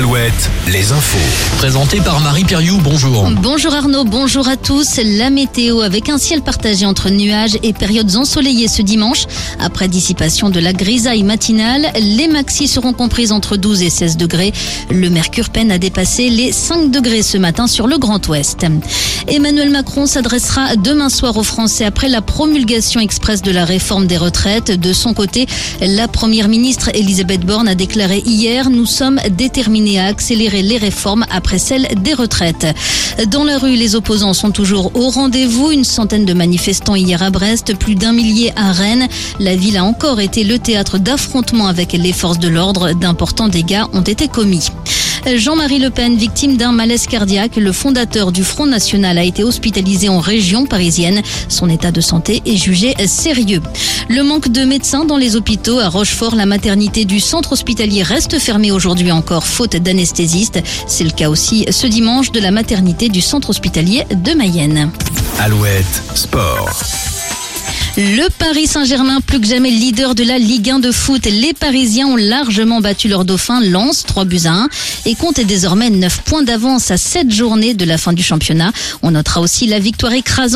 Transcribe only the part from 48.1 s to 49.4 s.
du Front National a